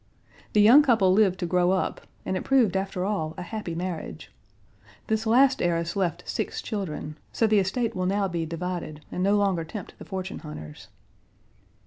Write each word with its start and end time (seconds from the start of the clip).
The 0.53 0.61
young 0.61 0.81
couple 0.81 1.13
lived 1.13 1.39
to 1.41 1.45
grow 1.45 1.69
up, 1.69 2.01
and 2.25 2.35
it 2.35 2.43
proved 2.43 2.75
after 2.75 3.05
all 3.05 3.35
a 3.37 3.43
happy 3.43 3.75
marriage. 3.75 4.31
This 5.05 5.27
last 5.27 5.61
heiress 5.61 5.95
left 5.95 6.27
six 6.27 6.59
children; 6.63 7.19
so 7.31 7.45
the 7.45 7.59
estate 7.59 7.95
will 7.95 8.07
now 8.07 8.27
be 8.27 8.47
divided, 8.47 9.01
and 9.11 9.21
no 9.21 9.35
longer 9.37 9.63
tempt 9.63 9.93
the 9.99 10.05
fortune 10.05 10.39
hunters. 10.39 10.87